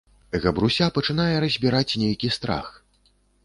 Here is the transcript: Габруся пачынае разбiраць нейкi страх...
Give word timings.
Габруся 0.45 0.87
пачынае 0.95 1.35
разбiраць 1.45 1.97
нейкi 2.07 2.33
страх... 2.41 2.77